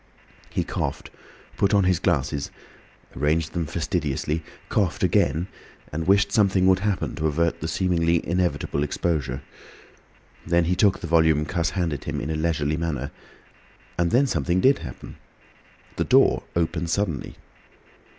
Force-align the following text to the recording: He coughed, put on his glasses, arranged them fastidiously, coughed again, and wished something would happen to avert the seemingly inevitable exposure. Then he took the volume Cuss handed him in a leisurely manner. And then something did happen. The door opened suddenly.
He 0.49 0.63
coughed, 0.63 1.11
put 1.57 1.75
on 1.75 1.83
his 1.83 1.99
glasses, 1.99 2.49
arranged 3.15 3.53
them 3.53 3.67
fastidiously, 3.67 4.41
coughed 4.67 5.03
again, 5.03 5.47
and 5.93 6.07
wished 6.07 6.31
something 6.31 6.65
would 6.65 6.79
happen 6.79 7.13
to 7.17 7.27
avert 7.27 7.61
the 7.61 7.67
seemingly 7.67 8.27
inevitable 8.27 8.81
exposure. 8.81 9.43
Then 10.43 10.65
he 10.65 10.75
took 10.75 11.01
the 11.01 11.05
volume 11.05 11.45
Cuss 11.45 11.69
handed 11.77 12.05
him 12.05 12.19
in 12.19 12.31
a 12.31 12.35
leisurely 12.35 12.77
manner. 12.77 13.11
And 13.95 14.09
then 14.09 14.25
something 14.25 14.59
did 14.59 14.79
happen. 14.79 15.17
The 15.97 16.03
door 16.05 16.45
opened 16.55 16.89
suddenly. 16.89 17.35